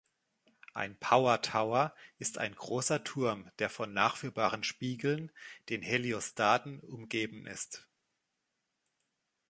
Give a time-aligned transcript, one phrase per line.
[0.73, 5.31] Ein Power Tower ist ein großer Turm, der von nachführbaren Spiegeln,
[5.69, 7.87] den Heliostaten, umgeben ist.